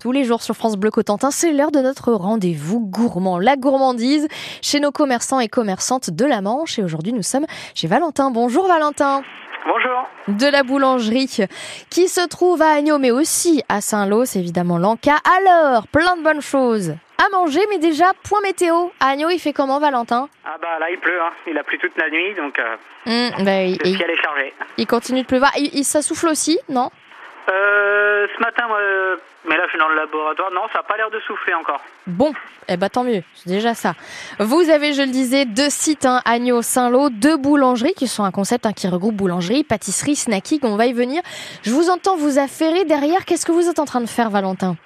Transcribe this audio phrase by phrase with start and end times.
[0.00, 4.28] Tous les jours sur France Bleu Cotentin, c'est l'heure de notre rendez-vous gourmand, la gourmandise,
[4.62, 6.78] chez nos commerçants et commerçantes de la Manche.
[6.78, 8.30] Et aujourd'hui, nous sommes chez Valentin.
[8.30, 9.22] Bonjour Valentin.
[9.66, 10.08] Bonjour.
[10.28, 11.48] De la boulangerie
[11.90, 15.16] qui se trouve à Agneau, mais aussi à Saint-Lô, c'est évidemment l'Anca.
[15.36, 18.90] Alors, plein de bonnes choses à manger, mais déjà, point météo.
[19.00, 20.28] À Agneau, il fait comment, Valentin?
[20.44, 21.32] Ah bah là, il pleut, hein.
[21.48, 22.76] il a plu toute la nuit, donc euh,
[23.06, 24.54] Hum, bah, il, le ciel est chargé.
[24.76, 25.50] il continue de pleuvoir.
[25.58, 26.88] Il, il- ça souffle aussi, non?
[27.50, 28.78] Euh, ce matin, moi,
[29.48, 31.80] mais là je suis dans le laboratoire, non, ça a pas l'air de souffler encore.
[32.06, 32.32] Bon,
[32.68, 33.94] eh ben tant mieux, c'est déjà ça.
[34.38, 38.30] Vous avez, je le disais, deux sites, hein, Agneau, Saint-Lô, deux boulangeries qui sont un
[38.30, 41.22] concept hein, qui regroupe boulangerie, pâtisserie, snacking, on va y venir.
[41.62, 44.76] Je vous entends vous affairer derrière, qu'est-ce que vous êtes en train de faire Valentin?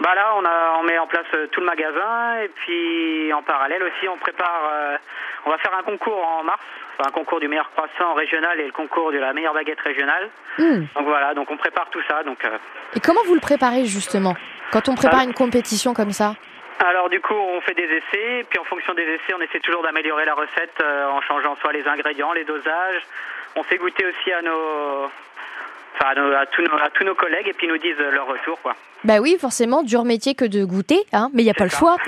[0.00, 3.42] Bah là, on, a, on met en place euh, tout le magasin, et puis en
[3.42, 4.96] parallèle aussi, on prépare, euh,
[5.46, 6.60] on va faire un concours en mars,
[6.98, 10.28] enfin, un concours du meilleur croissant régional et le concours de la meilleure baguette régionale.
[10.58, 10.80] Hmm.
[10.96, 12.22] Donc voilà, donc on prépare tout ça.
[12.24, 12.58] Donc, euh,
[12.96, 14.34] Et comment vous le préparez justement
[14.72, 15.24] quand on prépare Ah.
[15.24, 16.34] une compétition comme ça?
[16.86, 19.82] Alors du coup, on fait des essais, puis en fonction des essais, on essaie toujours
[19.82, 23.02] d'améliorer la recette euh, en changeant soit les ingrédients, les dosages.
[23.56, 25.04] On fait goûter aussi à nos,
[25.96, 27.98] enfin à, nos- à tous nos, à tous nos collègues, et puis ils nous disent
[28.12, 28.76] leur retour, quoi.
[29.04, 31.70] Bah oui, forcément, dur métier que de goûter, hein, mais il n'y a pas le
[31.70, 31.96] choix.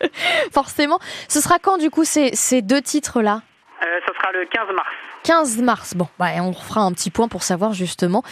[0.52, 0.98] forcément.
[1.28, 3.42] Ce sera quand du coup ces, ces deux titres-là?
[3.82, 4.88] Euh, ce sera le 15 mars.
[5.24, 5.94] 15 mars.
[5.94, 8.22] Bon, bah, on fera un petit point pour savoir justement,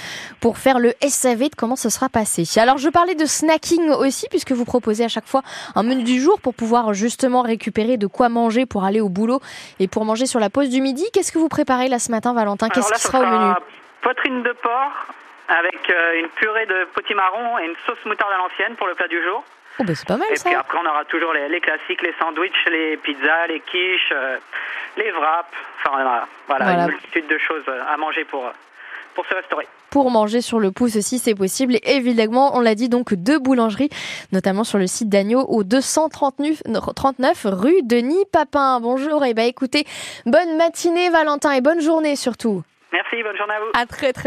[0.41, 2.45] pour faire le SAV de comment ce sera passé.
[2.59, 5.43] Alors, je parlais de snacking aussi, puisque vous proposez à chaque fois
[5.75, 9.41] un menu du jour pour pouvoir justement récupérer de quoi manger pour aller au boulot
[9.81, 11.05] et pour manger sur la pause du midi.
[11.13, 12.69] Qu'est-ce que vous préparez là ce matin, Valentin?
[12.69, 13.55] Qu'est-ce qui sera au menu?
[14.05, 14.93] poitrine de porc
[15.49, 19.09] avec euh, une purée de potimarron et une sauce moutarde à l'ancienne pour le plat
[19.09, 19.43] du jour.
[19.81, 20.45] Oh, bah, c'est pas mal Et ça.
[20.49, 24.39] puis après, on aura toujours les, les classiques, les sandwichs, les pizzas, les quiches, euh,
[24.97, 25.49] les wraps.
[25.81, 26.83] Enfin, voilà, voilà, Voilà.
[26.85, 28.51] une multitude de choses euh, à manger pour, euh,
[29.15, 29.67] pour se restaurer.
[29.91, 31.75] Pour manger sur le pouce aussi, c'est possible.
[31.77, 33.91] Et évidemment, on l'a dit, donc deux boulangeries,
[34.33, 36.63] notamment sur le site d'Agneau, au 239
[36.97, 38.81] 39 rue Denis Papin.
[38.81, 39.85] Bonjour, et bah écoutez,
[40.27, 42.63] bonne matinée Valentin et bonne journée surtout.
[42.93, 43.71] Merci, bonne journée à vous.
[43.75, 44.23] À très très